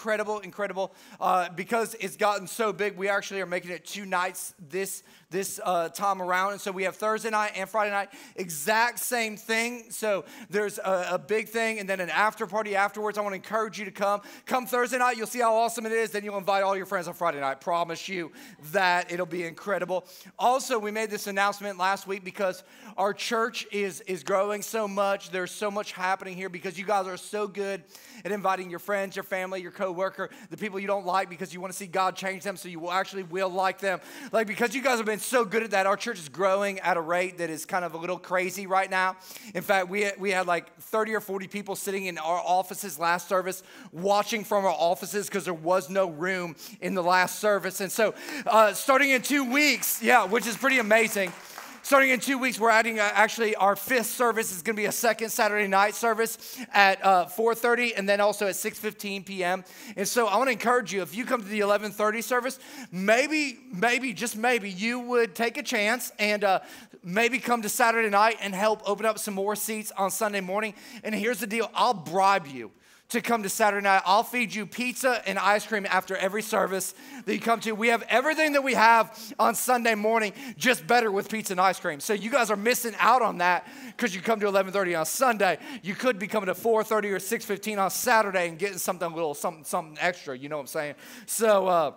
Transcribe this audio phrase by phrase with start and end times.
[0.00, 0.94] incredible, incredible.
[1.20, 5.60] Uh, because it's gotten so big, we actually are making it two nights this this
[5.64, 6.52] uh, time around.
[6.52, 9.84] And so we have Thursday night and Friday night, exact same thing.
[9.90, 13.16] So there's a, a, big thing and then an after party afterwards.
[13.16, 14.22] I want to encourage you to come.
[14.46, 16.10] Come Thursday night, you'll see how awesome it is.
[16.10, 17.60] Then you'll invite all your friends on Friday night.
[17.60, 18.32] Promise you
[18.72, 20.06] that it'll be incredible.
[20.38, 22.64] Also, we made this announcement last week because
[22.96, 25.30] our church is, is growing so much.
[25.30, 27.84] There's so much happening here because you guys are so good
[28.24, 31.60] at inviting your friends, your family, your coworker, the people you don't like because you
[31.60, 34.00] want to see God change them so you will actually will like them.
[34.32, 35.86] Like because you guys have been so good at that.
[35.86, 38.90] Our church is growing at a rate that is kind of a little crazy right
[38.90, 39.16] now.
[39.54, 43.28] In fact, we we had like 30 or 40 people sitting in our offices last
[43.28, 43.62] service,
[43.92, 47.80] watching from our offices because there was no room in the last service.
[47.80, 48.14] And so,
[48.46, 51.32] uh, starting in two weeks, yeah, which is pretty amazing.
[51.82, 54.86] Starting in two weeks, we're adding uh, actually our fifth service is going to be
[54.86, 59.64] a second Saturday night service at uh, 4:30, and then also at 6:15 p.m.
[59.96, 62.58] And so I want to encourage you, if you come to the 11:30 service,
[62.92, 66.60] maybe, maybe, just maybe, you would take a chance and uh,
[67.02, 70.74] maybe come to Saturday night and help open up some more seats on Sunday morning.
[71.02, 72.72] And here's the deal: I'll bribe you
[73.10, 74.02] to come to Saturday night.
[74.06, 76.94] I'll feed you pizza and ice cream after every service
[77.24, 77.72] that you come to.
[77.72, 81.78] We have everything that we have on Sunday morning, just better with pizza and ice
[81.78, 82.00] cream.
[82.00, 85.58] So you guys are missing out on that because you come to 11:30 on Sunday.
[85.82, 89.34] You could be coming to 4:30 or 6:15 on Saturday and getting something a little
[89.34, 90.38] something something extra.
[90.38, 90.94] You know what I'm saying?
[91.26, 91.92] So, uh,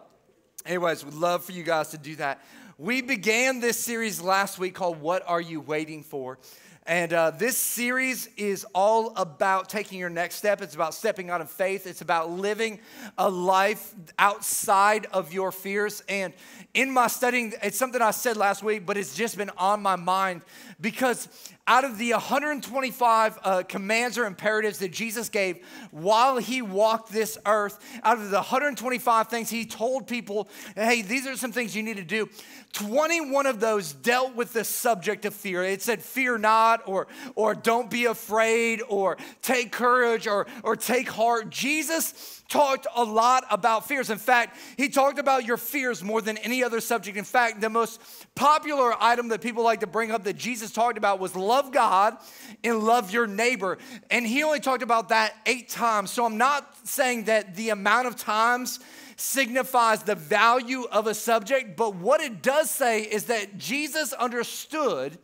[0.65, 2.43] anyways, we'd love for you guys to do that.
[2.79, 6.39] We began this series last week called "What Are You Waiting For."
[6.85, 10.61] And uh, this series is all about taking your next step.
[10.61, 11.87] It's about stepping out in faith.
[11.87, 12.79] It's about living
[13.17, 16.03] a life outside of your fears.
[16.09, 16.33] And
[16.73, 19.95] in my studying, it's something I said last week, but it's just been on my
[19.95, 20.41] mind
[20.81, 21.29] because
[21.65, 27.37] out of the 125 uh, commands or imperatives that Jesus gave while he walked this
[27.45, 31.81] earth, out of the 125 things he told people, hey, these are some things you
[31.81, 32.29] need to do,
[32.73, 35.63] 21 of those dealt with the subject of fear.
[35.63, 41.07] It said, fear not, or, or don't be afraid, or take courage, or, or take
[41.07, 41.49] heart.
[41.49, 44.11] Jesus talked a lot about fears.
[44.11, 47.17] In fact, he talked about your fears more than any other subject.
[47.17, 47.99] In fact, the most
[48.35, 52.15] popular item that people like to bring up that Jesus talked about was love God
[52.63, 53.79] and love your neighbor.
[54.11, 56.11] And he only talked about that eight times.
[56.11, 58.79] So I'm not saying that the amount of times
[59.15, 65.17] signifies the value of a subject, but what it does say is that Jesus understood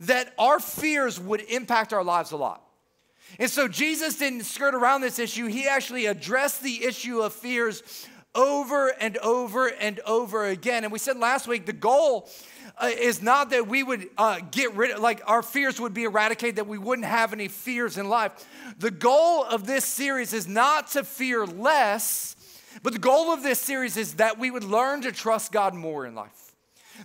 [0.00, 2.67] that our fears would impact our lives a lot.
[3.38, 5.46] And so Jesus didn't skirt around this issue.
[5.46, 10.84] He actually addressed the issue of fears over and over and over again.
[10.84, 12.28] And we said last week the goal
[12.76, 16.04] uh, is not that we would uh, get rid of, like, our fears would be
[16.04, 18.46] eradicated, that we wouldn't have any fears in life.
[18.78, 22.36] The goal of this series is not to fear less,
[22.82, 26.06] but the goal of this series is that we would learn to trust God more
[26.06, 26.47] in life.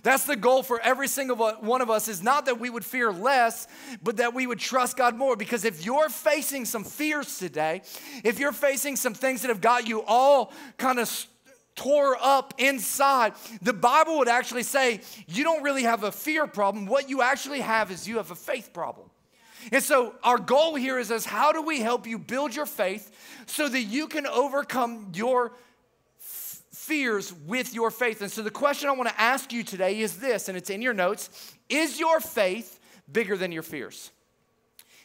[0.02, 3.12] That's the goal for every single one of us is not that we would fear
[3.12, 3.66] less,
[4.02, 5.36] but that we would trust God more.
[5.36, 7.82] Because if you're facing some fears today,
[8.24, 11.26] if you're facing some things that have got you all kind of
[11.76, 16.86] tore up inside, the Bible would actually say you don't really have a fear problem.
[16.86, 19.10] What you actually have is you have a faith problem.
[19.72, 23.10] And so our goal here is, is how do we help you build your faith
[23.46, 25.52] so that you can overcome your
[26.86, 28.20] fears with your faith.
[28.20, 30.82] And so the question I want to ask you today is this, and it's in
[30.82, 32.78] your notes Is your faith
[33.10, 34.10] bigger than your fears?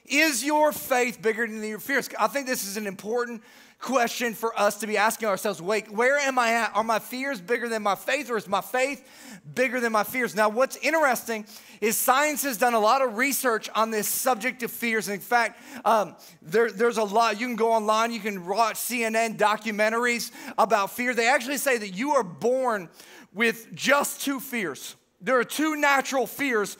[0.06, 2.09] Is your faith bigger than your fears?
[2.19, 3.44] I think this is an important
[3.79, 6.75] question for us to be asking ourselves wait, where am I at?
[6.75, 9.07] Are my fears bigger than my faith, or is my faith
[9.56, 10.35] bigger than my fears?
[10.35, 11.45] Now, what's interesting
[11.81, 15.07] is science has done a lot of research on this subject of fears.
[15.07, 17.40] In fact, um, there, there's a lot.
[17.40, 21.13] You can go online, you can watch CNN documentaries about fear.
[21.13, 22.90] They actually say that you are born
[23.34, 24.96] with just two fears.
[25.22, 26.78] There are two natural fears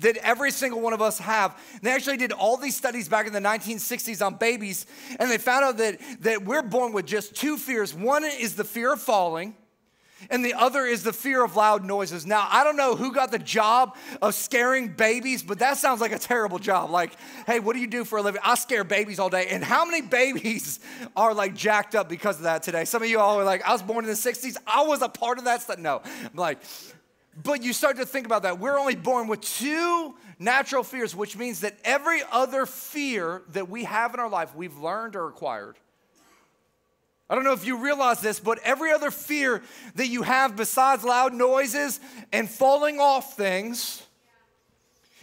[0.00, 1.58] that every single one of us have.
[1.72, 4.86] And they actually did all these studies back in the 1960s on babies,
[5.18, 7.94] and they found out that, that we're born with just two fears.
[7.94, 9.54] One is the fear of falling,
[10.30, 12.26] and the other is the fear of loud noises.
[12.26, 16.12] Now, I don't know who got the job of scaring babies, but that sounds like
[16.12, 16.90] a terrible job.
[16.90, 17.12] Like,
[17.46, 18.40] hey, what do you do for a living?
[18.42, 19.48] I scare babies all day.
[19.50, 20.80] And how many babies
[21.16, 22.86] are like jacked up because of that today?
[22.86, 24.56] Some of you all are like, I was born in the 60s.
[24.66, 25.78] I was a part of that stuff.
[25.78, 26.58] No, I'm like,
[27.42, 28.58] but you start to think about that.
[28.58, 33.84] We're only born with two natural fears, which means that every other fear that we
[33.84, 35.76] have in our life, we've learned or acquired.
[37.28, 39.62] I don't know if you realize this, but every other fear
[39.96, 41.98] that you have besides loud noises
[42.32, 44.05] and falling off things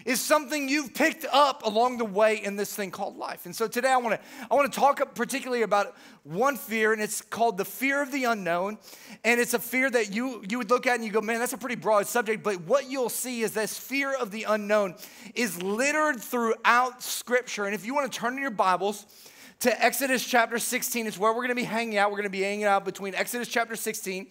[0.05, 3.45] is something you've picked up along the way in this thing called life.
[3.45, 7.01] And so today I want to I want to talk particularly about one fear and
[7.01, 8.77] it's called the fear of the unknown.
[9.23, 11.53] And it's a fear that you you would look at and you go, "Man, that's
[11.53, 14.95] a pretty broad subject." But what you'll see is this fear of the unknown
[15.35, 17.65] is littered throughout scripture.
[17.65, 19.05] And if you want to turn in your Bibles
[19.59, 21.07] to Exodus chapter 16.
[21.07, 22.11] It's where we're going to be hanging out.
[22.11, 24.27] We're going to be hanging out between Exodus chapter 16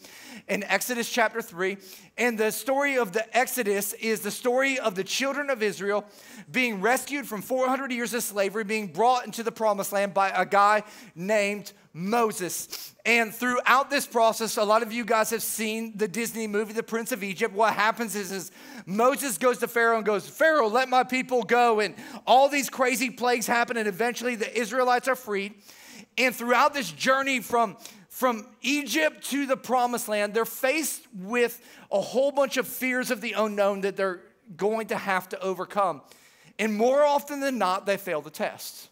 [0.48, 1.76] and Exodus chapter 3.
[2.18, 6.04] And the story of the Exodus is the story of the children of Israel
[6.50, 10.44] being rescued from 400 years of slavery, being brought into the promised land by a
[10.44, 10.82] guy
[11.14, 12.94] named Moses.
[13.04, 16.82] And throughout this process, a lot of you guys have seen the Disney movie, The
[16.82, 17.54] Prince of Egypt.
[17.54, 18.50] What happens is, is
[18.86, 21.80] Moses goes to Pharaoh and goes, Pharaoh, let my people go.
[21.80, 21.94] And
[22.26, 25.54] all these crazy plagues happen, and eventually the Israelites are freed.
[26.16, 27.76] And throughout this journey from,
[28.08, 31.60] from Egypt to the promised land, they're faced with
[31.90, 34.20] a whole bunch of fears of the unknown that they're
[34.56, 36.02] going to have to overcome.
[36.58, 38.88] And more often than not, they fail the test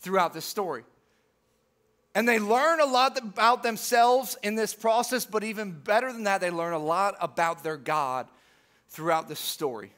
[0.00, 0.84] throughout this story.
[2.14, 6.40] And they learn a lot about themselves in this process, but even better than that,
[6.40, 8.26] they learn a lot about their God
[8.88, 9.92] throughout this story.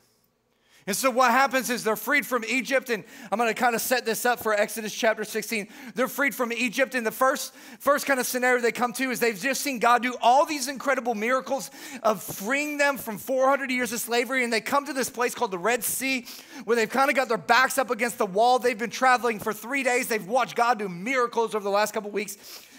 [0.87, 3.81] And so what happens is they're freed from Egypt, and I'm going to kind of
[3.81, 5.69] set this up for Exodus chapter 16.
[5.95, 9.21] They're freed from Egypt, and the first, first kind of scenario they come to is
[9.21, 11.71] they've just seen God do all these incredible miracles
[12.03, 15.53] of freeing them from 400 years of slavery, and they come to this place called
[15.53, 16.27] the Red Sea,
[16.65, 18.59] where they've kind of got their backs up against the wall.
[18.59, 20.09] They've been traveling for three days.
[20.09, 22.37] They've watched God do miracles over the last couple weeks.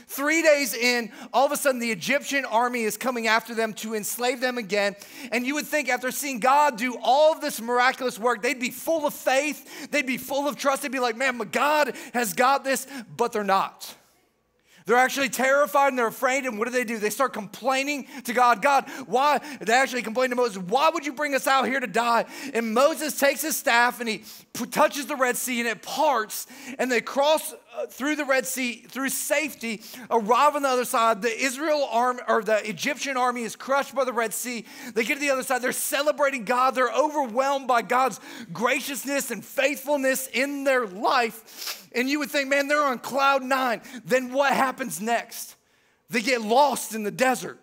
[0.07, 3.95] Three days in, all of a sudden the Egyptian army is coming after them to
[3.95, 4.95] enslave them again.
[5.31, 8.71] And you would think after seeing God do all of this miraculous work, they'd be
[8.71, 12.63] full of faith, they'd be full of trust, they'd be like, man, God has got
[12.63, 13.95] this, but they're not.
[14.85, 16.45] They're actually terrified and they're afraid.
[16.45, 16.97] And what do they do?
[16.97, 18.61] They start complaining to God.
[18.61, 19.39] God, why?
[19.61, 22.25] They actually complain to Moses, why would you bring us out here to die?
[22.53, 24.23] And Moses takes his staff and he
[24.71, 26.47] touches the Red Sea and it parts.
[26.77, 29.81] And they cross Uh, through the Red Sea, through safety,
[30.11, 31.23] arrive on the other side.
[31.23, 34.65] The Israel army or the Egyptian army is crushed by the Red Sea.
[34.93, 35.63] They get to the other side.
[35.63, 36.75] They're celebrating God.
[36.75, 38.19] They're overwhelmed by God's
[38.51, 41.89] graciousness and faithfulness in their life.
[41.95, 43.81] And you would think, man, they're on cloud nine.
[44.05, 45.55] Then what happens next?
[46.11, 47.59] They get lost in the desert.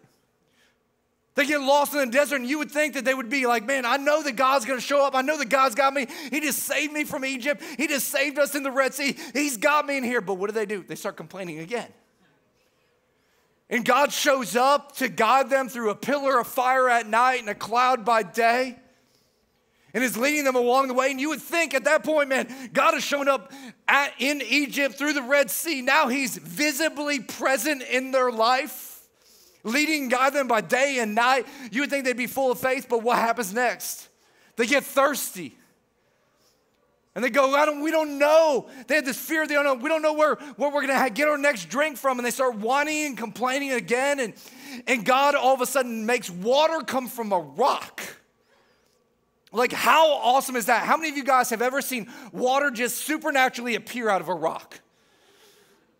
[1.36, 3.64] They get lost in the desert, and you would think that they would be like,
[3.64, 5.14] Man, I know that God's gonna show up.
[5.14, 6.06] I know that God's got me.
[6.30, 7.62] He just saved me from Egypt.
[7.76, 9.16] He just saved us in the Red Sea.
[9.32, 10.20] He's got me in here.
[10.20, 10.82] But what do they do?
[10.82, 11.88] They start complaining again.
[13.70, 17.48] And God shows up to guide them through a pillar of fire at night and
[17.48, 18.76] a cloud by day
[19.94, 21.10] and is leading them along the way.
[21.10, 23.52] And you would think at that point, man, God has shown up
[23.86, 25.82] at, in Egypt through the Red Sea.
[25.82, 28.89] Now he's visibly present in their life,
[29.62, 31.46] leading guide them by day and night.
[31.70, 34.08] You would think they'd be full of faith, but what happens next?
[34.56, 35.56] They get thirsty.
[37.14, 38.68] And they go, I don't, we don't know.
[38.86, 41.28] They had this fear they don't know, We don't know where, where we're to get
[41.28, 42.18] our next drink from.
[42.18, 44.20] And they start whining and complaining again.
[44.20, 44.34] And,
[44.86, 48.00] and God all of a sudden makes water come from a rock.
[49.52, 50.84] Like, how awesome is that?
[50.84, 54.34] How many of you guys have ever seen water just supernaturally appear out of a
[54.34, 54.78] rock?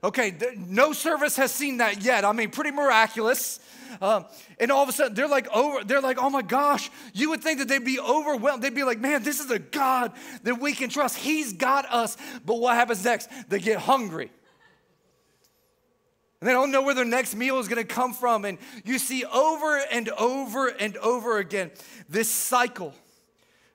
[0.03, 2.25] Okay, no service has seen that yet.
[2.25, 3.61] I mean, pretty miraculous.
[4.01, 4.25] Um,
[4.59, 7.43] and all of a sudden, they're like, over, they're like, oh my gosh, you would
[7.43, 8.63] think that they'd be overwhelmed.
[8.63, 10.13] They'd be like, man, this is a God
[10.45, 11.19] that we can trust.
[11.19, 12.17] He's got us.
[12.47, 13.29] But what happens next?
[13.51, 14.31] They get hungry.
[16.41, 18.47] And they don't know where their next meal is going to come from.
[18.47, 21.71] And you see over and over and over again
[22.09, 22.95] this cycle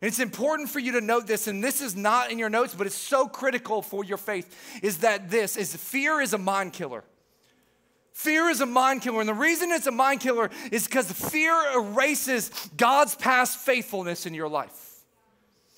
[0.02, 2.76] and it's important for you to note this, and this is not in your notes,
[2.76, 6.74] but it's so critical for your faith, is that this is fear is a mind
[6.74, 7.04] killer.
[8.12, 9.20] Fear is a mind killer.
[9.20, 14.34] And the reason it's a mind killer is because fear erases God's past faithfulness in
[14.34, 14.86] your life.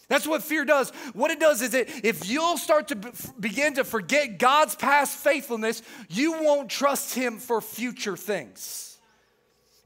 [0.07, 0.91] That's what fear does.
[1.13, 2.95] What it does is that if you'll start to
[3.39, 8.87] begin to forget God's past faithfulness, you won't trust Him for future things.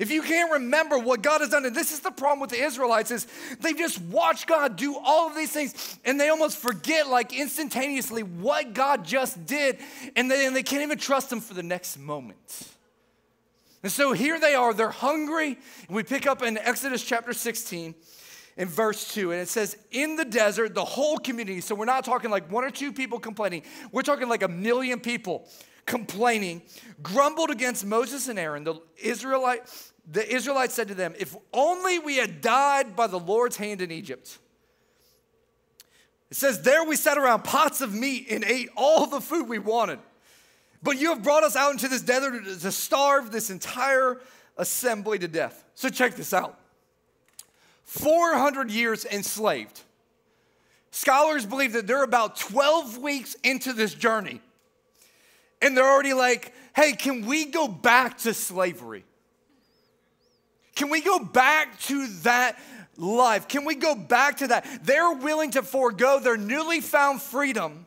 [0.02, 2.60] If you can't remember what God has done, and this is the problem with the
[2.60, 3.28] Israelites, is
[3.60, 8.24] they just watch God do all of these things and they almost forget like instantaneously
[8.24, 9.78] what God just did,
[10.16, 12.68] and they, and they can't even trust him for the next moment.
[13.84, 15.56] And so here they are, they're hungry.
[15.88, 17.94] And we pick up in Exodus chapter 16
[18.58, 22.06] in verse 2, and it says, In the desert, the whole community, so we're not
[22.06, 25.48] talking like one or two people complaining, we're talking like a million people
[25.86, 26.62] complaining,
[27.02, 29.68] grumbled against Moses and Aaron, the Israelite
[30.10, 33.92] the Israelites said to them, If only we had died by the Lord's hand in
[33.92, 34.38] Egypt.
[36.30, 39.60] It says, There we sat around pots of meat and ate all the food we
[39.60, 40.00] wanted.
[40.84, 44.20] But you have brought us out into this desert to starve this entire
[44.58, 45.64] assembly to death.
[45.76, 46.60] So check this out.
[47.84, 49.82] 400 years enslaved.
[50.90, 54.42] Scholars believe that they're about 12 weeks into this journey.
[55.62, 59.06] And they're already like, hey, can we go back to slavery?
[60.76, 62.58] Can we go back to that
[62.98, 63.48] life?
[63.48, 64.66] Can we go back to that?
[64.84, 67.86] They're willing to forego their newly found freedom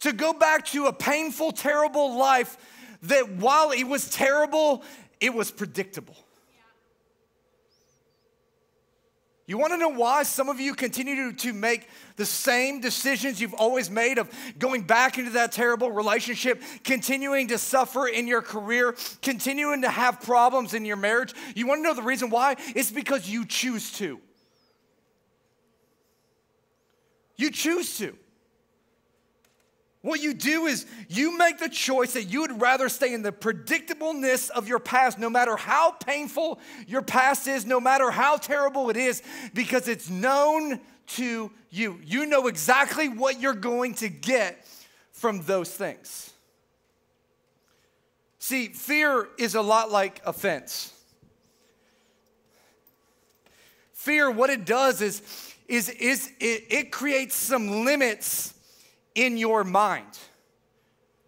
[0.00, 2.56] to go back to a painful, terrible life
[3.02, 4.82] that while it was terrible,
[5.20, 6.16] it was predictable.
[9.48, 13.40] You want to know why some of you continue to, to make the same decisions
[13.40, 18.42] you've always made of going back into that terrible relationship, continuing to suffer in your
[18.42, 21.32] career, continuing to have problems in your marriage?
[21.54, 22.56] You want to know the reason why?
[22.74, 24.20] It's because you choose to.
[27.36, 28.16] You choose to.
[30.06, 33.32] What you do is you make the choice that you would rather stay in the
[33.32, 38.88] predictableness of your past, no matter how painful your past is, no matter how terrible
[38.88, 39.20] it is,
[39.52, 41.98] because it's known to you.
[42.04, 44.64] You know exactly what you're going to get
[45.10, 46.30] from those things.
[48.38, 50.94] See, fear is a lot like offense.
[53.92, 55.20] Fear, what it does is,
[55.66, 58.52] is, is it, it creates some limits
[59.16, 60.18] in your mind.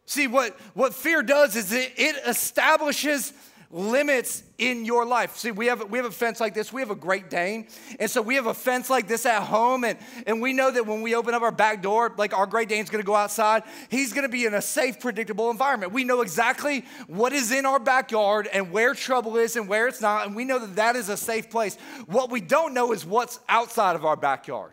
[0.07, 3.33] See, what, what fear does is it, it establishes
[3.71, 5.37] limits in your life.
[5.37, 6.73] See, we have, we have a fence like this.
[6.73, 7.67] We have a Great Dane.
[8.01, 9.85] And so we have a fence like this at home.
[9.85, 12.71] And, and we know that when we open up our back door, like our Great
[12.71, 15.93] Dane's gonna go outside, he's gonna be in a safe, predictable environment.
[15.93, 20.01] We know exactly what is in our backyard and where trouble is and where it's
[20.01, 20.27] not.
[20.27, 21.77] And we know that that is a safe place.
[22.07, 24.73] What we don't know is what's outside of our backyard.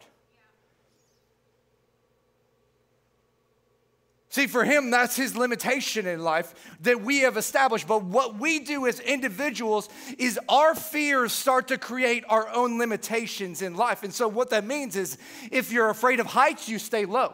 [4.36, 7.88] See, for him, that's his limitation in life that we have established.
[7.88, 9.88] But what we do as individuals
[10.18, 14.04] is our fears start to create our own limitations in life.
[14.04, 15.18] And so, what that means is
[15.54, 17.34] if you're afraid of heights, you stay low.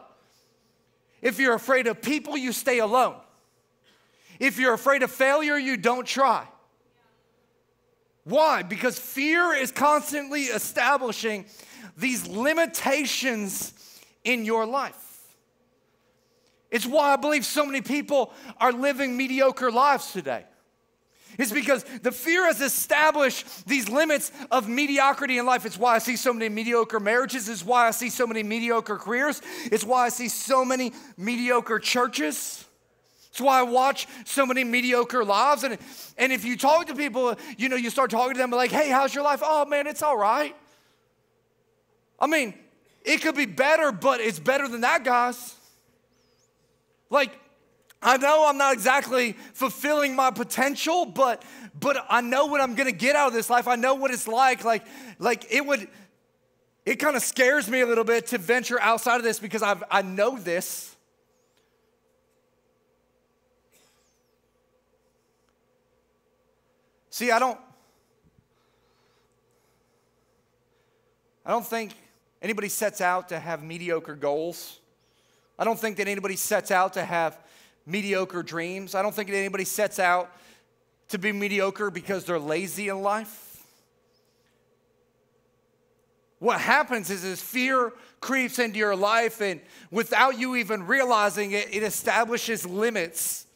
[1.20, 3.16] If you're afraid of people, you stay alone.
[4.38, 6.46] If you're afraid of failure, you don't try.
[8.22, 8.62] Why?
[8.62, 11.46] Because fear is constantly establishing
[11.96, 13.74] these limitations
[14.22, 15.11] in your life.
[16.72, 20.44] It's why I believe so many people are living mediocre lives today.
[21.38, 25.64] It's because the fear has established these limits of mediocrity in life.
[25.66, 27.48] It's why I see so many mediocre marriages.
[27.48, 29.40] It's why I see so many mediocre careers.
[29.66, 32.64] It's why I see so many mediocre churches.
[33.30, 35.64] It's why I watch so many mediocre lives.
[35.64, 35.78] And,
[36.16, 38.88] and if you talk to people, you know, you start talking to them like, hey,
[38.90, 39.40] how's your life?
[39.42, 40.56] Oh, man, it's all right.
[42.18, 42.54] I mean,
[43.04, 45.54] it could be better, but it's better than that, guys.
[47.12, 47.38] Like,
[48.00, 51.44] I know I'm not exactly fulfilling my potential, but
[51.78, 53.68] but I know what I'm gonna get out of this life.
[53.68, 54.64] I know what it's like.
[54.64, 54.84] Like,
[55.18, 55.86] like it would,
[56.86, 59.84] it kind of scares me a little bit to venture outside of this because I've,
[59.90, 60.96] I know this.
[67.10, 67.60] See, I don't,
[71.44, 71.92] I don't think
[72.40, 74.78] anybody sets out to have mediocre goals.
[75.62, 77.38] I don't think that anybody sets out to have
[77.86, 78.96] mediocre dreams.
[78.96, 80.28] I don't think that anybody sets out
[81.10, 83.62] to be mediocre because they're lazy in life.
[86.40, 89.60] What happens is, is fear creeps into your life, and
[89.92, 93.46] without you even realizing it, it establishes limits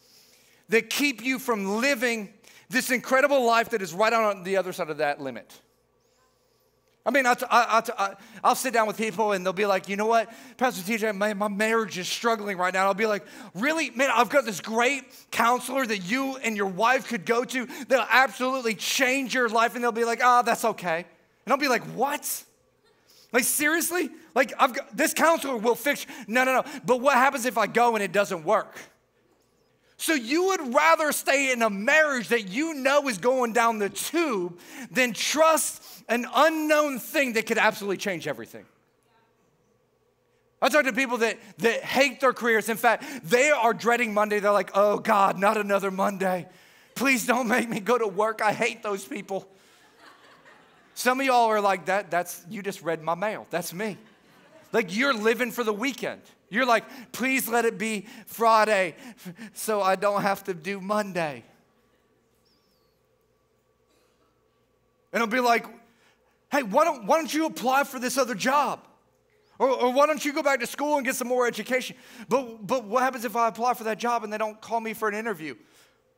[0.69, 2.33] that keep you from living
[2.69, 5.61] this incredible life that is right on the other side of that limit.
[7.07, 7.25] I mean,
[8.43, 11.35] I'll, sit down with people and they'll be like, you know what, Pastor TJ, my,
[11.35, 12.87] my marriage is struggling right now.
[12.87, 13.91] I'll be like, really?
[13.91, 18.09] Man, I've got this great counselor that you and your wife could go to that'll
[18.11, 19.77] absolutely change your life.
[19.77, 21.07] And they'll be like, oh, that's okay.
[21.45, 22.45] And I'll be like, what?
[23.33, 24.11] Like, seriously?
[24.35, 26.07] Like, I've got, this counselor will fix.
[26.27, 26.65] No, no, no.
[26.85, 28.77] But what happens if I go and it doesn't work?
[29.97, 33.89] So you would rather stay in a marriage that you know is going down the
[33.89, 34.59] tube
[34.91, 38.65] than trust an unknown thing that could absolutely change everything.
[40.63, 42.69] I talk to people that, that hate their careers.
[42.69, 44.41] In fact, they are dreading Monday.
[44.41, 46.47] They're like, oh God, not another Monday.
[46.95, 48.41] Please don't make me go to work.
[48.41, 49.47] I hate those people.
[50.95, 53.47] Some of y'all are like, that, that's, you just read my mail.
[53.51, 53.99] That's me.
[54.73, 56.23] Like you're living for the weekend.
[56.49, 58.95] You're like, please let it be Friday
[59.53, 61.45] so I don't have to do Monday.
[65.13, 65.67] And it'll be like,
[66.51, 68.81] hey, why don't, why don't you apply for this other job?
[69.59, 71.97] Or, or, why don't you go back to school and get some more education?
[72.29, 74.93] But, but what happens if I apply for that job and they don't call me
[74.93, 75.55] for an interview?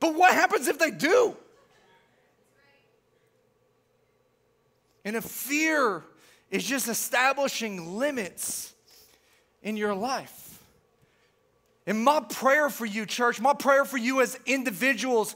[0.00, 1.37] But what happens if they do?
[5.04, 6.04] And if fear
[6.50, 8.75] is just establishing limits
[9.62, 10.48] in your life.
[11.88, 15.35] And my prayer for you, church, my prayer for you as individuals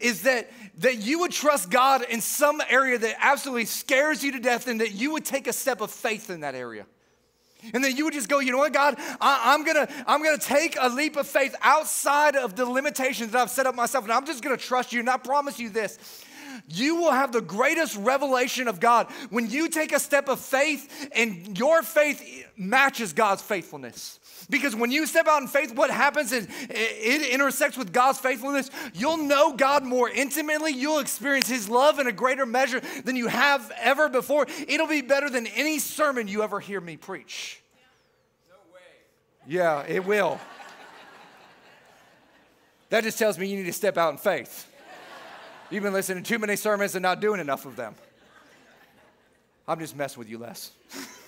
[0.00, 4.40] is that, that you would trust God in some area that absolutely scares you to
[4.40, 6.84] death and that you would take a step of faith in that area.
[7.72, 10.36] And then you would just go, you know what, God, I, am gonna, I'm gonna
[10.36, 14.12] take a leap of faith outside of the limitations that I've set up myself, and
[14.12, 14.98] I'm just gonna trust you.
[14.98, 16.24] And I promise you this
[16.68, 21.08] you will have the greatest revelation of God when you take a step of faith
[21.14, 24.18] and your faith matches God's faithfulness.
[24.50, 28.70] Because when you step out in faith, what happens is it intersects with God's faithfulness.
[28.92, 30.72] You'll know God more intimately.
[30.72, 34.46] You'll experience His love in a greater measure than you have ever before.
[34.68, 37.62] It'll be better than any sermon you ever hear me preach.
[38.48, 38.80] No way.
[39.46, 40.40] Yeah, it will.
[42.90, 44.68] that just tells me you need to step out in faith.
[45.70, 47.94] You've been listening to too many sermons and not doing enough of them.
[49.66, 50.70] I'm just messing with you Les.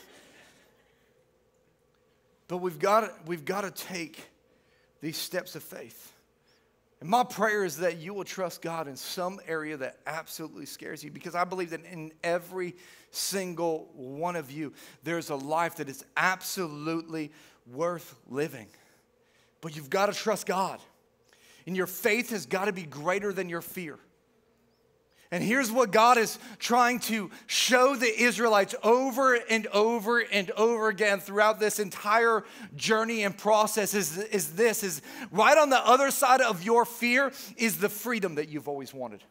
[2.49, 4.29] but we've got we've got to take
[5.01, 6.13] these steps of faith.
[7.01, 11.05] And my prayer is that you will trust God in some area that absolutely scares
[11.05, 12.75] you because I believe that in every
[13.11, 14.73] single one of you,
[15.03, 17.33] there's a life that is absolutely
[17.71, 18.69] worth living.
[19.61, 20.81] But you've got to trust God.
[21.67, 23.99] And your faith has got to be greater than your fear.
[25.31, 30.89] And here's what God is trying to show the Israelites over and over and over
[30.89, 32.45] again throughout this entire
[32.77, 35.03] journey and process is, is this is
[35.33, 39.25] right on the other side of your fear is the freedom that you've always wanted.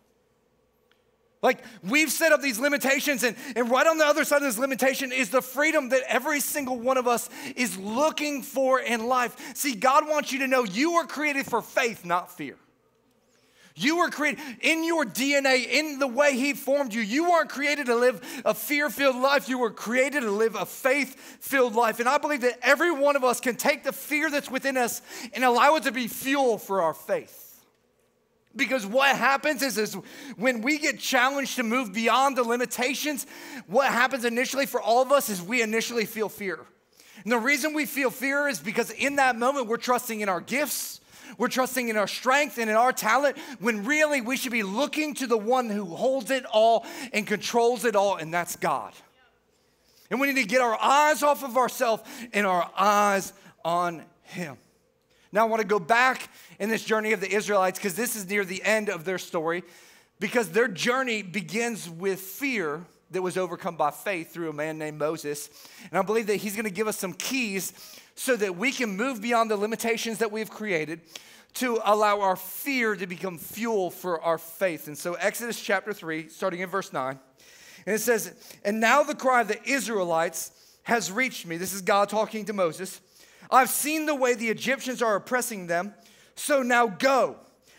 [1.42, 4.58] Like we've set up these limitations, and, and right on the other side of this
[4.58, 9.56] limitation is the freedom that every single one of us is looking for in life.
[9.56, 12.56] See, God wants you to know you were created for faith, not fear.
[13.78, 17.02] You were created in your DNA, in the way He formed you.
[17.02, 19.50] You weren't created to live a fear filled life.
[19.50, 22.00] You were created to live a faith filled life.
[22.00, 25.02] And I believe that every one of us can take the fear that's within us
[25.34, 27.42] and allow it to be fuel for our faith.
[28.56, 29.96] Because what happens is, is
[30.38, 33.28] when we get challenged to move beyond the limitations,
[33.68, 36.60] what happens initially for all of us is we initially feel fear.
[37.24, 40.40] And the reason we feel fear is because in that moment we're trusting in our
[40.40, 41.02] gifts
[41.38, 45.14] we're trusting in our strength and in our talent when really we should be looking
[45.16, 48.94] to the one who holds it all and controls it all, and that's God.
[50.10, 53.34] And we need to get our eyes off of ourselves and our eyes
[53.64, 54.58] on Him.
[55.32, 58.30] Now, I want to go back in this journey of the Israelites because this is
[58.30, 59.64] near the end of their story
[60.20, 64.98] because their journey begins with fear that was overcome by faith through a man named
[64.98, 65.50] Moses.
[65.90, 67.74] And I believe that he's going to give us some keys
[68.16, 71.02] so that we can move beyond the limitations that we've created
[71.56, 74.88] to allow our fear to become fuel for our faith.
[74.88, 77.20] And so, Exodus chapter 3, starting in verse 9,
[77.86, 80.52] and it says, And now the cry of the Israelites
[80.84, 81.58] has reached me.
[81.58, 83.00] This is God talking to Moses.
[83.50, 85.94] I've seen the way the Egyptians are oppressing them.
[86.36, 87.38] So now go.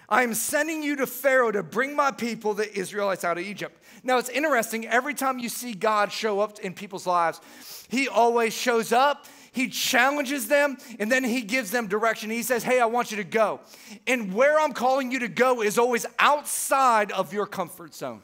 [0.08, 3.82] I am sending you to Pharaoh to bring my people, the Israelites, out of Egypt.
[4.04, 7.40] Now it's interesting, every time you see God show up in people's lives,
[7.88, 12.28] he always shows up he challenges them and then he gives them direction.
[12.28, 13.60] He says, Hey, I want you to go.
[14.06, 18.20] And where I'm calling you to go is always outside of your comfort zone,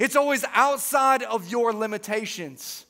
[0.00, 2.84] it's always outside of your limitations.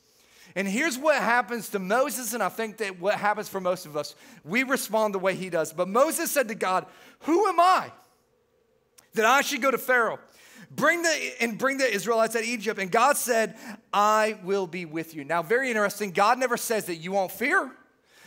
[0.57, 3.99] And here's what happens to Moses, and I think that what happens for most of
[3.99, 5.75] us, we respond the way he does.
[5.75, 6.87] But Moses said to God,
[7.21, 7.93] Who am I
[9.13, 10.19] that I should go to Pharaoh?
[10.71, 12.79] Bring the and bring the Israelites out of Egypt.
[12.79, 13.57] And God said,
[13.93, 15.25] I will be with you.
[15.25, 16.11] Now, very interesting.
[16.11, 17.71] God never says that you won't fear.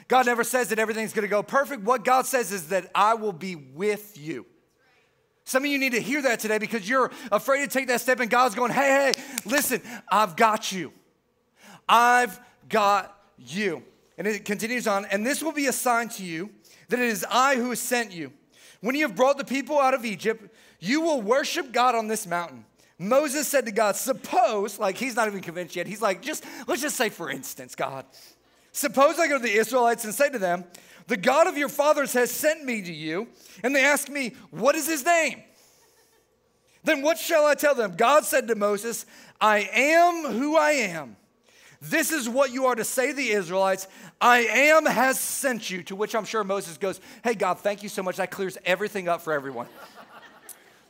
[0.08, 1.84] God never says that everything's gonna go perfect.
[1.84, 4.46] What God says is that I will be with you.
[5.44, 8.20] Some of you need to hear that today because you're afraid to take that step,
[8.20, 10.94] and God's going, hey, hey, listen, I've got you.
[11.90, 13.84] I've got you.
[14.18, 16.52] And it continues on, and this will be a sign to you
[16.90, 18.32] that it is I who has sent you.
[18.82, 22.28] When you have brought the people out of Egypt, you will worship God on this
[22.28, 22.66] mountain.
[22.98, 25.88] Moses said to God, Suppose, like he's not even convinced yet.
[25.88, 28.06] He's like, just let's just say, for instance, God,
[28.74, 30.66] suppose I go to the Israelites and say to them,
[31.08, 33.28] The God of your fathers has sent me to you,
[33.64, 35.44] and they ask me, What is his name?
[36.84, 37.96] Then what shall I tell them?
[37.96, 39.06] God said to Moses,
[39.40, 41.16] I am who I am.
[41.82, 43.88] This is what you are to say to the Israelites
[44.20, 45.82] I am has sent you.
[45.84, 48.18] To which I'm sure Moses goes, Hey, God, thank you so much.
[48.18, 49.68] That clears everything up for everyone.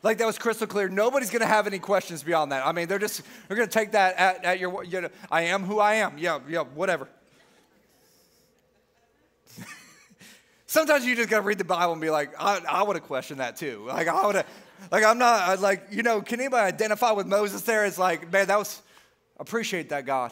[0.02, 0.88] Like that was crystal clear.
[0.88, 2.66] Nobody's going to have any questions beyond that.
[2.66, 5.42] I mean, they're just, they're going to take that at, at your, you know, I
[5.42, 6.18] am who I am.
[6.18, 7.08] Yeah, yeah, whatever.
[10.66, 13.04] Sometimes you just got to read the Bible and be like, I, I would have
[13.04, 13.84] questioned that too.
[13.86, 14.46] Like, I would have,
[14.90, 17.84] like, I'm not, like, you know, can anybody identify with Moses there?
[17.84, 18.82] It's like, man, that was,
[19.42, 20.30] Appreciate that, God.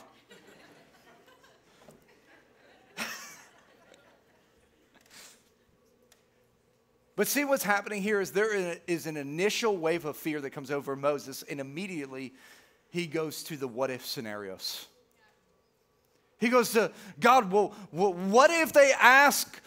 [7.21, 10.71] But see what's happening here is there is an initial wave of fear that comes
[10.71, 12.33] over Moses, and immediately
[12.89, 14.87] he goes to the what if scenarios.
[16.39, 19.61] He goes to God, well, what if they ask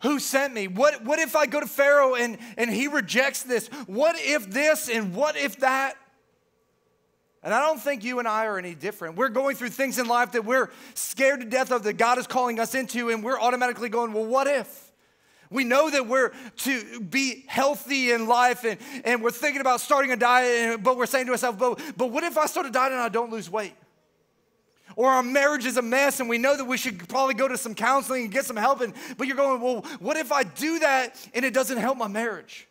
[0.00, 0.66] who sent me?
[0.66, 3.68] What, what if I go to Pharaoh and, and he rejects this?
[3.86, 5.96] What if this and what if that?
[7.42, 9.16] And I don't think you and I are any different.
[9.16, 12.26] We're going through things in life that we're scared to death of that God is
[12.26, 14.92] calling us into, and we're automatically going, well, what if?
[15.50, 20.10] We know that we're to be healthy in life and, and we're thinking about starting
[20.10, 22.92] a diet, but we're saying to ourselves, but, but what if I start a diet
[22.92, 23.74] and I don't lose weight?
[24.96, 27.58] Or our marriage is a mess and we know that we should probably go to
[27.58, 28.80] some counseling and get some help.
[28.80, 32.08] And, but you're going, well, what if I do that and it doesn't help my
[32.08, 32.68] marriage?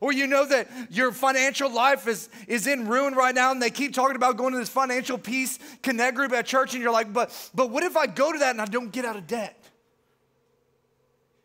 [0.00, 3.70] Or you know that your financial life is, is in ruin right now and they
[3.70, 7.12] keep talking about going to this financial peace connect group at church and you're like,
[7.12, 9.63] but, but what if I go to that and I don't get out of debt?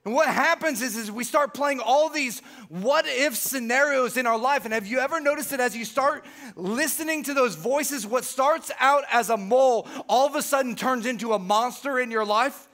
[0.05, 4.37] And what happens is, is we start playing all these what if scenarios in our
[4.37, 4.63] life.
[4.63, 8.71] And have you ever noticed that as you start listening to those voices, what starts
[8.79, 12.67] out as a mole all of a sudden turns into a monster in your life?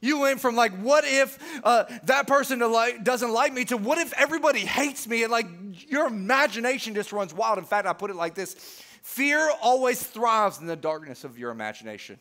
[0.00, 4.12] You went from like, what if uh, that person doesn't like me to what if
[4.14, 5.22] everybody hates me?
[5.22, 5.46] And like
[5.88, 7.58] your imagination just runs wild.
[7.58, 8.54] In fact, I put it like this
[9.02, 12.18] fear always thrives in the darkness of your imagination.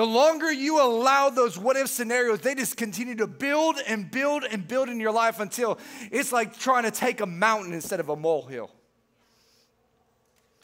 [0.00, 4.44] The longer you allow those what if scenarios, they just continue to build and build
[4.44, 5.78] and build in your life until
[6.10, 8.70] it's like trying to take a mountain instead of a molehill.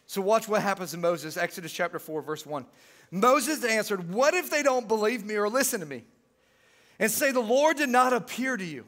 [0.06, 2.64] So, watch what happens to Moses, Exodus chapter 4, verse 1.
[3.10, 6.04] Moses answered, What if they don't believe me or listen to me?
[6.98, 8.86] And say, The Lord did not appear to you.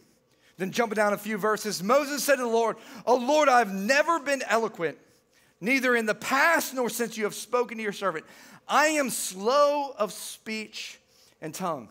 [0.56, 4.18] Then, jumping down a few verses, Moses said to the Lord, Oh Lord, I've never
[4.18, 4.96] been eloquent,
[5.60, 8.24] neither in the past nor since you have spoken to your servant.
[8.68, 10.98] I am slow of speech
[11.40, 11.88] and tongue.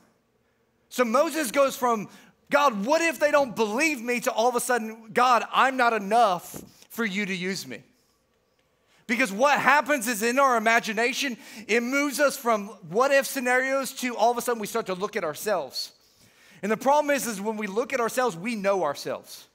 [0.89, 2.09] So Moses goes from,
[2.49, 5.93] God, what if they don't believe me, to all of a sudden, God, I'm not
[5.93, 7.83] enough for you to use me.
[9.05, 11.37] Because what happens is in our imagination,
[11.67, 14.93] it moves us from what if scenarios to all of a sudden we start to
[14.93, 15.93] look at ourselves.
[16.61, 19.46] And the problem is, is when we look at ourselves, we know ourselves.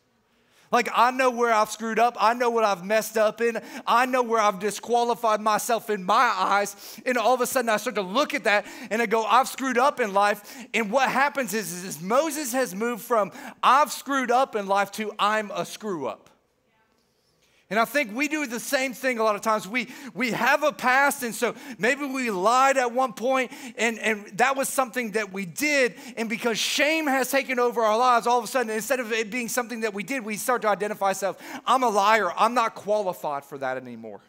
[0.72, 2.16] Like, I know where I've screwed up.
[2.18, 3.60] I know what I've messed up in.
[3.86, 6.74] I know where I've disqualified myself in my eyes.
[7.04, 9.48] And all of a sudden, I start to look at that and I go, I've
[9.48, 10.66] screwed up in life.
[10.72, 13.32] And what happens is, is Moses has moved from
[13.62, 16.30] I've screwed up in life to I'm a screw up.
[17.72, 19.66] And I think we do the same thing a lot of times.
[19.66, 24.26] We, we have a past, and so maybe we lied at one point, and, and
[24.36, 25.94] that was something that we did.
[26.18, 29.30] And because shame has taken over our lives, all of a sudden, instead of it
[29.30, 32.30] being something that we did, we start to identify ourselves I'm a liar.
[32.36, 34.20] I'm not qualified for that anymore.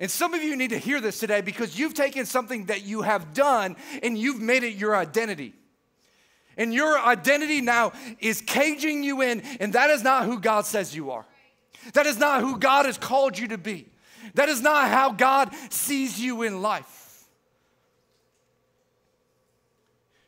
[0.00, 3.02] And some of you need to hear this today because you've taken something that you
[3.02, 5.54] have done and you've made it your identity.
[6.56, 10.94] And your identity now is caging you in, and that is not who God says
[10.94, 11.26] you are.
[11.94, 13.86] That is not who God has called you to be.
[14.34, 17.26] That is not how God sees you in life.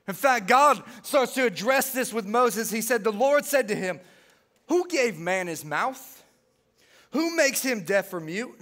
[0.08, 2.70] In fact, God starts to address this with Moses.
[2.70, 4.00] He said, The Lord said to him,
[4.68, 6.24] Who gave man his mouth?
[7.12, 8.58] Who makes him deaf or mute?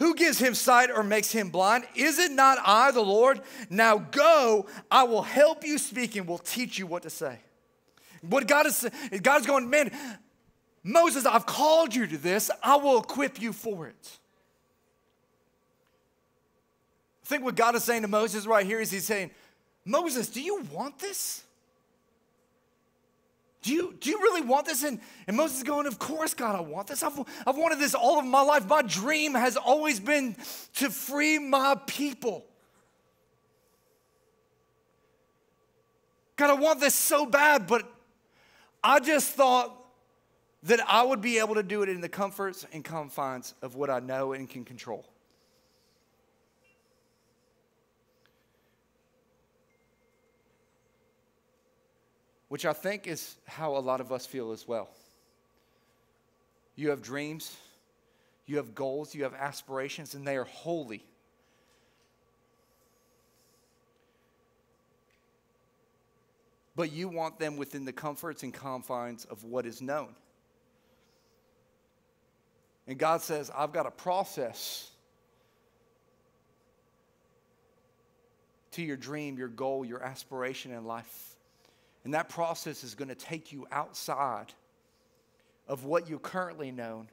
[0.00, 1.84] Who gives him sight or makes him blind?
[1.94, 3.42] Is it not I, the Lord?
[3.68, 7.38] Now go, I will help you speak and will teach you what to say.
[8.22, 8.88] What God is
[9.22, 9.92] God's going, man,
[10.82, 12.50] Moses, I've called you to this.
[12.62, 14.18] I will equip you for it.
[17.22, 19.30] I think what God is saying to Moses right here is He's saying,
[19.84, 21.44] Moses, do you want this?
[23.62, 24.84] Do you, do you really want this?
[24.84, 27.02] And, and Moses is going, Of course, God, I want this.
[27.02, 28.66] I've, I've wanted this all of my life.
[28.66, 30.34] My dream has always been
[30.76, 32.46] to free my people.
[36.36, 37.86] God, I want this so bad, but
[38.82, 39.76] I just thought
[40.62, 43.90] that I would be able to do it in the comforts and confines of what
[43.90, 45.04] I know and can control.
[52.50, 54.88] Which I think is how a lot of us feel as well.
[56.74, 57.56] You have dreams,
[58.44, 61.04] you have goals, you have aspirations, and they are holy.
[66.74, 70.08] But you want them within the comforts and confines of what is known.
[72.88, 74.90] And God says, I've got a process
[78.72, 81.29] to your dream, your goal, your aspiration in life.
[82.04, 84.52] And that process is going to take you outside
[85.68, 87.06] of what you currently know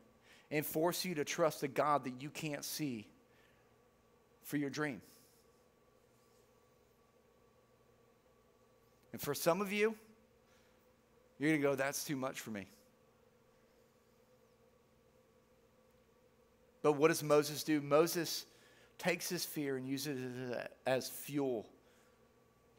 [0.50, 3.08] and force you to trust a God that you can't see
[4.44, 5.02] for your dream.
[9.12, 9.96] And for some of you,
[11.38, 12.68] you're going to go, that's too much for me.
[16.82, 17.82] But what does Moses do?
[17.82, 18.46] Moses
[18.98, 21.68] takes his fear and uses it as fuel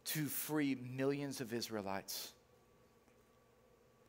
[0.09, 2.33] to free millions of Israelites.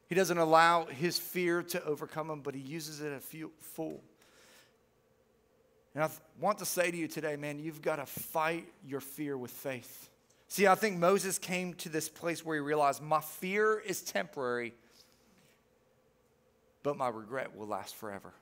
[0.07, 4.01] He doesn't allow his fear to overcome him, but he uses it as fuel.
[5.93, 6.09] And I
[6.39, 10.09] want to say to you today, man, you've got to fight your fear with faith.
[10.47, 14.73] See, I think Moses came to this place where he realized my fear is temporary,
[16.81, 18.33] but my regret will last forever.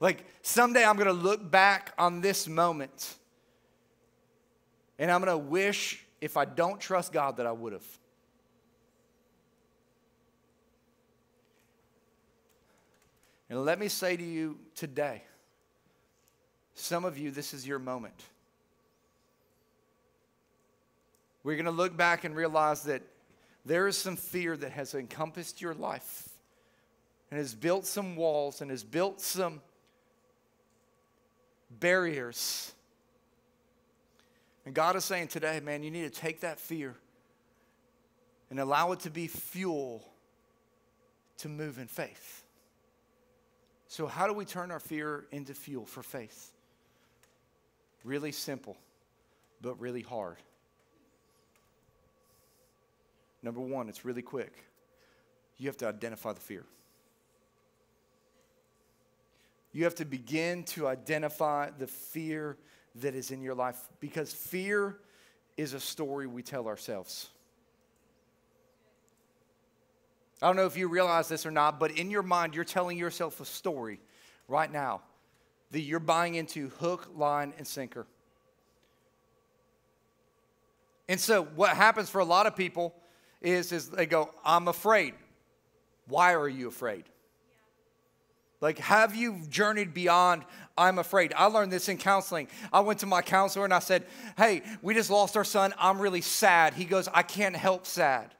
[0.00, 3.14] Like someday I'm going to look back on this moment
[4.98, 7.86] and I'm going to wish if I don't trust God that I would have.
[13.48, 15.22] And let me say to you today,
[16.74, 18.24] some of you, this is your moment.
[21.44, 23.02] We're going to look back and realize that
[23.64, 26.28] there is some fear that has encompassed your life
[27.30, 29.62] and has built some walls and has built some
[31.70, 32.72] barriers.
[34.66, 36.96] And God is saying today, man, you need to take that fear
[38.50, 40.04] and allow it to be fuel
[41.38, 42.44] to move in faith.
[43.86, 46.50] So, how do we turn our fear into fuel for faith?
[48.02, 48.76] Really simple,
[49.62, 50.36] but really hard.
[53.42, 54.52] Number one, it's really quick.
[55.58, 56.64] You have to identify the fear.
[59.72, 62.56] You have to begin to identify the fear
[63.00, 64.96] that is in your life because fear
[65.56, 67.30] is a story we tell ourselves.
[70.42, 72.98] I don't know if you realize this or not, but in your mind, you're telling
[72.98, 74.00] yourself a story
[74.48, 75.00] right now
[75.70, 78.06] that you're buying into hook, line, and sinker.
[81.08, 82.94] And so, what happens for a lot of people
[83.40, 85.14] is, is they go, I'm afraid.
[86.06, 87.04] Why are you afraid?
[88.60, 90.44] Like, have you journeyed beyond,
[90.78, 91.34] I'm afraid?
[91.36, 92.48] I learned this in counseling.
[92.72, 95.74] I went to my counselor and I said, Hey, we just lost our son.
[95.78, 96.74] I'm really sad.
[96.74, 98.34] He goes, I can't help sad.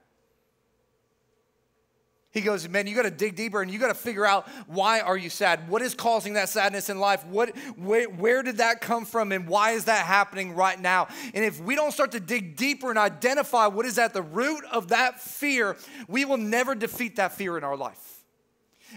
[2.36, 5.00] He goes, man, you got to dig deeper and you got to figure out why
[5.00, 5.70] are you sad?
[5.70, 7.24] What is causing that sadness in life?
[7.24, 11.08] What, where, where did that come from and why is that happening right now?
[11.32, 14.64] And if we don't start to dig deeper and identify what is at the root
[14.70, 18.15] of that fear, we will never defeat that fear in our life.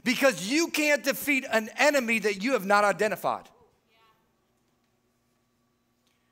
[0.03, 3.49] Because you can't defeat an enemy that you have not identified.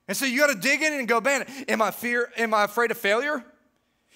[0.08, 2.32] And so you got to dig in and go, man, am I fear?
[2.38, 3.44] Am I afraid of failure?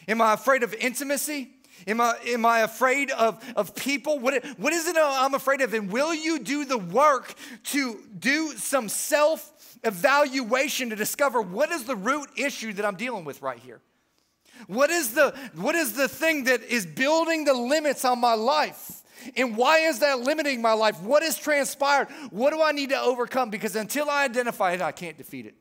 [0.08, 1.50] Am I afraid of intimacy?
[1.88, 4.20] Am I, am I afraid of, of people?
[4.20, 5.74] What, what is it I'm afraid of?
[5.74, 7.34] And will you do the work
[7.66, 13.26] to do some self evaluation to discover what is the root issue that I'm dealing
[13.26, 13.82] with right here?
[14.68, 19.01] What is, the, what is the thing that is building the limits on my life?
[19.36, 21.02] And why is that limiting my life?
[21.02, 22.08] What has transpired?
[22.30, 23.50] What do I need to overcome?
[23.50, 25.56] Because until I identify it, I can't defeat it.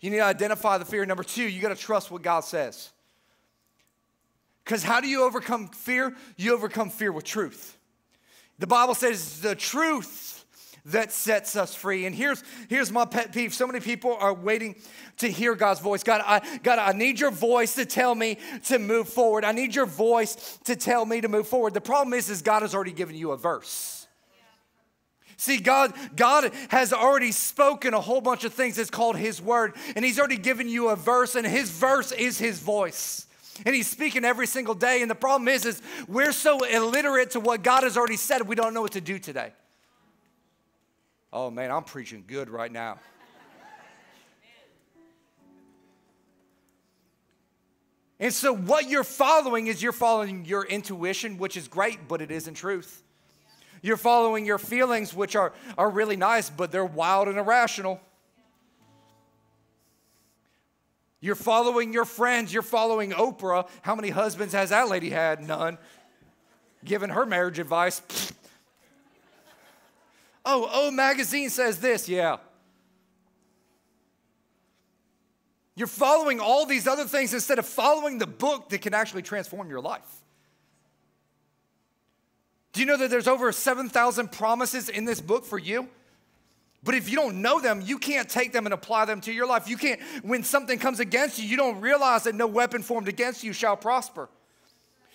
[0.00, 1.04] You need to identify the fear.
[1.04, 2.90] Number two, you got to trust what God says.
[4.64, 6.14] Because how do you overcome fear?
[6.36, 7.76] You overcome fear with truth.
[8.58, 10.37] The Bible says the truth
[10.88, 12.06] that sets us free.
[12.06, 13.54] And here's, here's my pet peeve.
[13.54, 14.76] So many people are waiting
[15.18, 16.02] to hear God's voice.
[16.02, 19.44] God, I, God, I need your voice to tell me to move forward.
[19.44, 21.74] I need your voice to tell me to move forward.
[21.74, 24.06] The problem is, is God has already given you a verse.
[25.36, 28.76] See, God, God has already spoken a whole bunch of things.
[28.76, 32.38] It's called His Word, and He's already given you a verse, and His verse is
[32.38, 33.26] His voice.
[33.64, 35.02] And he's speaking every single day.
[35.02, 38.54] And the problem is, is we're so illiterate to what God has already said, we
[38.54, 39.52] don't know what to do today.
[41.32, 42.98] Oh man, I'm preaching good right now.
[48.20, 52.32] And so, what you're following is you're following your intuition, which is great, but it
[52.32, 53.02] isn't truth.
[53.80, 58.00] You're following your feelings, which are, are really nice, but they're wild and irrational.
[61.20, 62.52] You're following your friends.
[62.52, 63.68] You're following Oprah.
[63.82, 65.46] How many husbands has that lady had?
[65.46, 65.78] None.
[66.84, 68.02] Giving her marriage advice.
[70.50, 72.08] Oh, oh, magazine says this.
[72.08, 72.38] Yeah.
[75.76, 79.68] You're following all these other things instead of following the book that can actually transform
[79.68, 80.08] your life.
[82.72, 85.86] Do you know that there's over 7,000 promises in this book for you?
[86.82, 89.46] But if you don't know them, you can't take them and apply them to your
[89.46, 89.68] life.
[89.68, 93.44] You can't, when something comes against you, you don't realize that no weapon formed against
[93.44, 94.30] you shall prosper.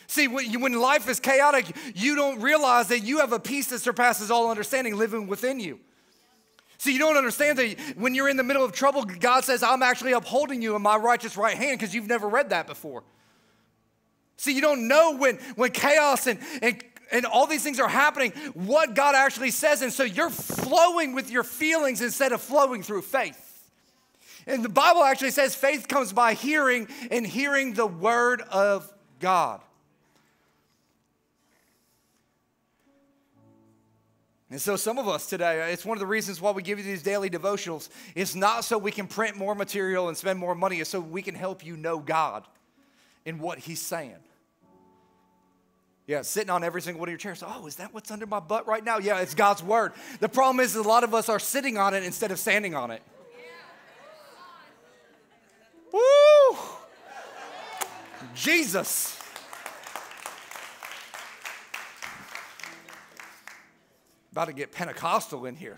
[0.07, 4.29] See, when, life is chaotic, you don't realize that you have a peace that surpasses
[4.29, 5.79] all understanding living within you.
[6.77, 9.81] See, you don't understand that when you're in the middle of trouble, God says, I'm
[9.81, 13.03] actually upholding you in my righteous right hand because you've never read that before.
[14.35, 18.31] See, you don't know when, when chaos and, and, and all these things are happening,
[18.53, 19.81] what God actually says.
[19.81, 23.39] And so you're flowing with your feelings instead of flowing through faith.
[24.45, 29.61] And the Bible actually says faith comes by hearing and hearing the word of God.
[34.53, 36.77] And so, some of us today, uh, it's one of the reasons why we give
[36.77, 37.89] you these daily devotionals.
[38.13, 41.23] It's not so we can print more material and spend more money, it's so we
[41.23, 42.45] can help you know God
[43.25, 44.19] in what He's saying.
[46.05, 47.43] Yeah, sitting on every single one of your chairs.
[47.43, 48.99] Oh, is that what's under my butt right now?
[48.99, 49.93] Yeah, it's God's word.
[50.19, 52.91] The problem is, a lot of us are sitting on it instead of standing on
[52.91, 53.01] it.
[55.91, 56.57] Woo!
[58.35, 59.19] Jesus.
[64.33, 65.77] About to get Pentecostal in here.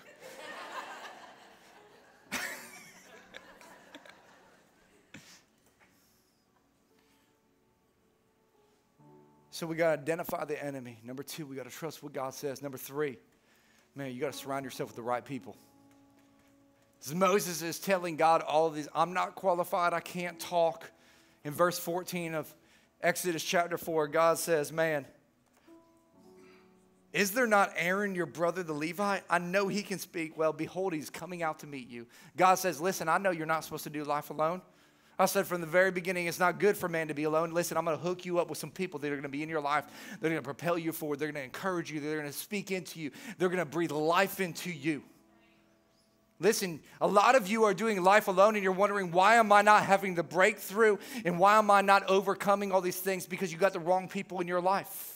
[9.51, 10.97] so we got to identify the enemy.
[11.03, 12.61] Number two, we got to trust what God says.
[12.61, 13.17] Number three,
[13.93, 15.57] man, you got to surround yourself with the right people.
[17.13, 20.89] Moses is telling God all of these, I'm not qualified, I can't talk.
[21.43, 22.55] In verse 14 of
[23.01, 25.05] Exodus chapter 4, God says, Man,
[27.15, 29.23] is there not Aaron, your brother, the Levite?
[29.30, 30.38] I know he can speak.
[30.38, 32.08] Well, behold, he's coming out to meet you.
[32.36, 34.62] God says, Listen, I know you're not supposed to do life alone.
[35.17, 37.54] I said from the very beginning, it's not good for man to be alone.
[37.54, 39.43] Listen, I'm going to hook you up with some people that are going to be
[39.43, 39.86] in your life.
[40.19, 41.19] They're going to propel you forward.
[41.19, 42.01] They're going to encourage you.
[42.01, 43.12] They're going to speak into you.
[43.38, 45.01] They're going to breathe life into you.
[46.41, 49.62] Listen, a lot of you are doing life alone and you're wondering, why am I
[49.62, 53.25] not having the breakthrough and why am I not overcoming all these things?
[53.25, 55.14] Because you got the wrong people in your life.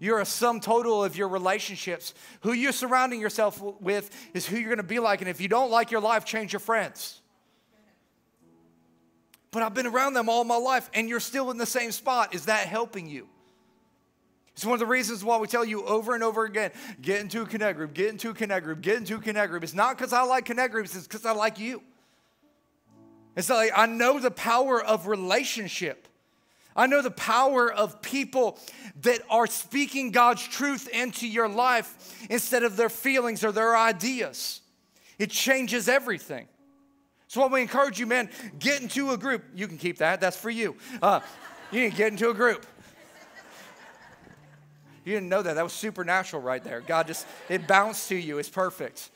[0.00, 2.14] You're a sum total of your relationships.
[2.40, 5.20] Who you're surrounding yourself with is who you're going to be like.
[5.20, 7.20] And if you don't like your life, change your friends.
[9.50, 12.34] But I've been around them all my life and you're still in the same spot.
[12.34, 13.28] Is that helping you?
[14.58, 17.42] It's one of the reasons why we tell you over and over again get into
[17.42, 19.62] a connect group, get into a connect group, get into a connect group.
[19.62, 21.80] It's not because I like connect groups, it's because I like you.
[23.36, 26.08] It's like I know the power of relationship.
[26.78, 28.56] I know the power of people
[29.02, 34.60] that are speaking God's truth into your life instead of their feelings or their ideas.
[35.18, 36.46] It changes everything.
[37.26, 39.44] So, what we encourage you, man, get into a group.
[39.56, 40.76] You can keep that, that's for you.
[41.02, 41.18] Uh,
[41.72, 42.64] you need to get into a group.
[45.04, 45.54] You didn't know that.
[45.54, 46.80] That was supernatural right there.
[46.80, 48.38] God just, it bounced to you.
[48.38, 49.10] It's perfect.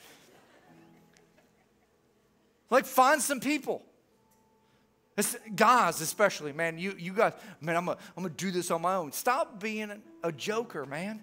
[2.70, 3.82] Like, find some people.
[5.16, 8.80] It's, guys, especially, man, you, you guys, man, I'm going I'm to do this on
[8.80, 9.12] my own.
[9.12, 11.22] Stop being a, joker, man.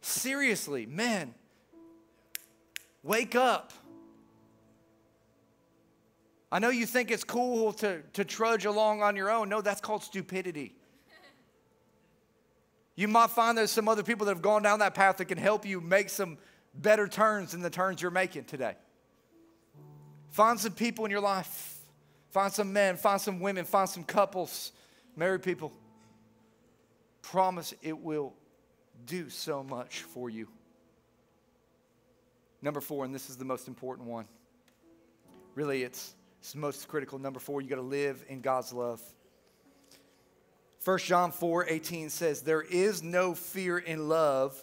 [0.00, 1.34] Seriously, men,
[3.02, 3.72] wake up.
[6.52, 9.48] I know you think it's cool to, to trudge along on your own.
[9.48, 10.76] No, that's called stupidity.
[12.94, 15.38] You might find there's some other people that have gone down that path that can
[15.38, 16.38] help you make some
[16.72, 18.76] better turns than the turns you're making today.
[20.30, 21.73] Find some people in your life.
[22.34, 24.72] Find some men, find some women, find some couples,
[25.14, 25.72] married people.
[27.22, 28.34] Promise it will
[29.06, 30.48] do so much for you.
[32.60, 34.24] Number four, and this is the most important one.
[35.54, 37.20] Really, it's, it's the most critical.
[37.20, 39.00] Number four, you got to live in God's love.
[40.84, 44.60] 1 John 4 18 says, There is no fear in love,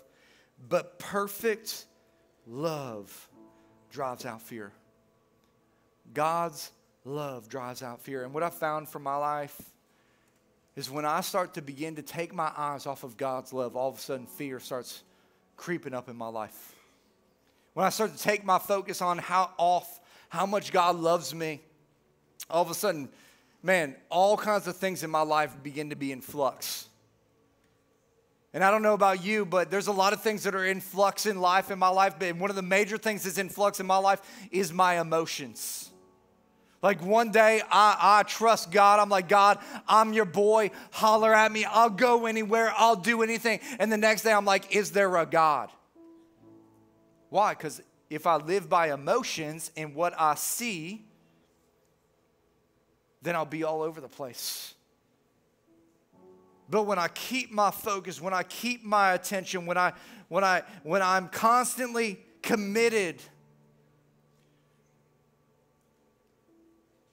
[0.67, 1.85] but perfect
[2.45, 3.29] love
[3.89, 4.73] drives out fear.
[6.13, 6.69] God's
[7.05, 8.23] love drives out fear.
[8.23, 9.59] And what I found from my life
[10.75, 13.89] is when I start to begin to take my eyes off of God's love, all
[13.89, 15.03] of a sudden fear starts
[15.57, 16.75] creeping up in my life.
[17.73, 21.61] When I start to take my focus on how off, how much God loves me,
[22.49, 23.09] all of a sudden
[23.63, 26.87] man, all kinds of things in my life begin to be in flux.
[28.53, 30.81] And I don't know about you, but there's a lot of things that are in
[30.81, 32.15] flux in life in my life.
[32.19, 35.90] But one of the major things that's in flux in my life is my emotions.
[36.81, 38.99] Like one day I, I trust God.
[38.99, 40.71] I'm like, God, I'm your boy.
[40.91, 41.63] Holler at me.
[41.65, 42.73] I'll go anywhere.
[42.75, 43.59] I'll do anything.
[43.79, 45.69] And the next day I'm like, is there a God?
[47.29, 47.53] Why?
[47.53, 51.05] Because if I live by emotions and what I see,
[53.21, 54.73] then I'll be all over the place.
[56.69, 59.93] But when I keep my focus, when I keep my attention, when I
[60.29, 63.21] when I when I'm constantly committed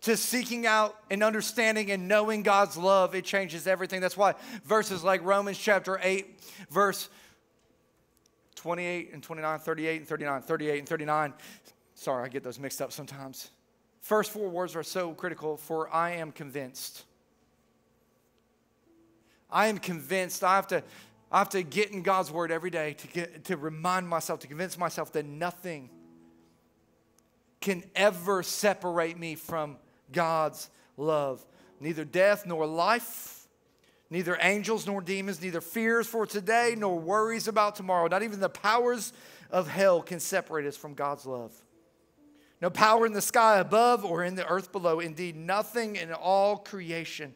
[0.03, 4.01] to seeking out and understanding and knowing God's love, it changes everything.
[4.01, 4.34] That's why
[4.64, 6.40] verses like Romans chapter 8,
[6.70, 7.09] verse
[8.55, 11.32] 28 and 29, 38 and 39, 38 and 39.
[11.94, 13.51] Sorry, I get those mixed up sometimes.
[14.01, 17.05] First four words are so critical for I am convinced.
[19.51, 20.44] I am convinced.
[20.44, 20.82] I have to,
[21.32, 24.46] I have to get in God's word every day to, get, to remind myself, to
[24.46, 25.90] convince myself that nothing
[27.61, 29.76] can ever separate me from
[30.12, 31.44] God's love.
[31.80, 33.46] Neither death nor life,
[34.11, 38.48] neither angels nor demons, neither fears for today nor worries about tomorrow, not even the
[38.48, 39.12] powers
[39.50, 41.52] of hell can separate us from God's love.
[42.61, 44.98] No power in the sky above or in the earth below.
[44.98, 47.34] Indeed, nothing in all creation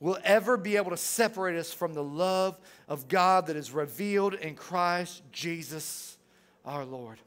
[0.00, 2.58] will ever be able to separate us from the love
[2.88, 6.16] of God that is revealed in Christ Jesus
[6.64, 7.18] our Lord.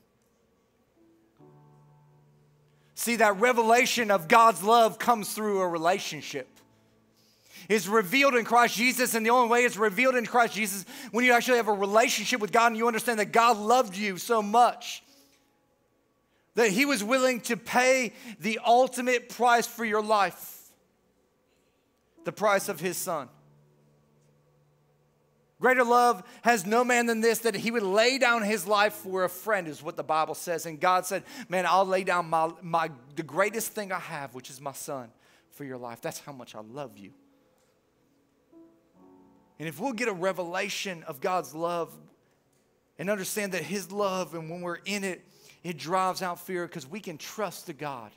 [3.00, 6.48] See, that revelation of God's love comes through a relationship.
[7.70, 11.24] It's revealed in Christ Jesus, and the only way it's revealed in Christ Jesus when
[11.24, 14.42] you actually have a relationship with God and you understand that God loved you so
[14.42, 15.04] much
[16.56, 20.56] that He was willing to pay the ultimate price for your life
[22.24, 23.30] the price of His Son.
[25.60, 29.24] Greater love has no man than this, that he would lay down his life for
[29.24, 30.68] a friend, is what the Bible says.
[30.68, 34.52] And God said, Man, I'll lay down my, my, the greatest thing I have, which
[34.52, 35.10] is my son,
[35.50, 36.00] for your life.
[36.02, 37.12] That's how much I love you.
[39.60, 41.92] And if we'll get a revelation of God's love
[43.00, 45.26] and understand that his love, and when we're in it,
[45.64, 48.12] it drives out fear because we can trust the God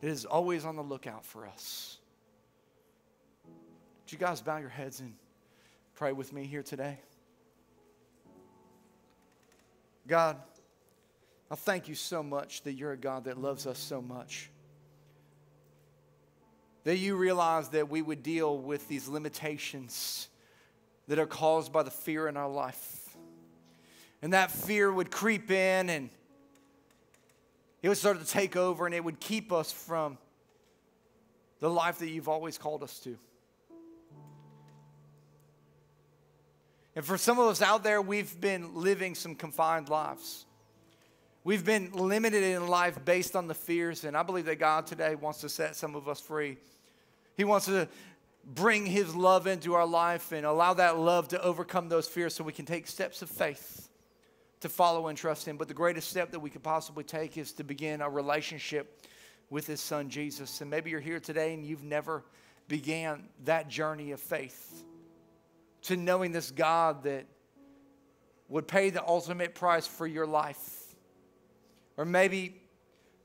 [0.00, 1.98] that is always on the lookout for us.
[3.44, 5.14] Would you guys bow your heads and
[6.00, 6.98] pray with me here today?
[10.08, 10.38] God,
[11.50, 14.48] I thank you so much that you're a God that loves us so much.
[16.84, 20.28] That you realize that we would deal with these limitations
[21.06, 23.14] that are caused by the fear in our life.
[24.22, 26.08] And that fear would creep in and
[27.82, 30.16] it would start to take over and it would keep us from
[31.58, 33.18] the life that you've always called us to.
[36.96, 40.44] And for some of us out there, we've been living some confined lives.
[41.44, 45.14] We've been limited in life based on the fears, and I believe that God today
[45.14, 46.58] wants to set some of us free.
[47.36, 47.88] He wants to
[48.44, 52.44] bring His love into our life and allow that love to overcome those fears so
[52.44, 53.88] we can take steps of faith
[54.60, 55.56] to follow and trust Him.
[55.56, 59.00] But the greatest step that we could possibly take is to begin a relationship
[59.48, 60.60] with His Son Jesus.
[60.60, 62.24] And maybe you're here today and you've never
[62.68, 64.84] began that journey of faith
[65.82, 67.26] to knowing this God that
[68.48, 70.94] would pay the ultimate price for your life.
[71.96, 72.60] Or maybe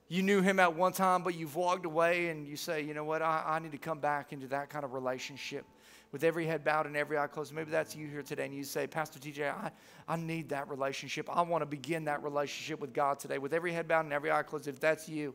[0.07, 3.03] you knew him at one time, but you've walked away and you say, you know
[3.03, 5.65] what, I, I need to come back into that kind of relationship
[6.11, 7.53] with every head bowed and every eye closed.
[7.53, 9.71] Maybe that's you here today, and you say, Pastor TJ, I,
[10.07, 11.27] I need that relationship.
[11.29, 14.31] I want to begin that relationship with God today, with every head bowed and every
[14.31, 14.67] eye closed.
[14.67, 15.33] If that's you,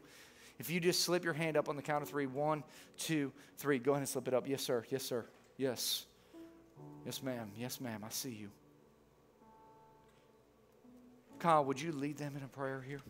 [0.59, 2.63] if you just slip your hand up on the count of three, one,
[2.97, 4.49] two, three, go ahead and slip it up.
[4.49, 4.85] Yes, sir.
[4.91, 5.27] Yes, sir.
[5.57, 6.07] Yes.
[7.05, 7.51] Yes, ma'am.
[7.57, 8.03] Yes, ma'am.
[8.05, 8.51] I see you.
[11.39, 13.01] Kyle, would you lead them in a prayer here?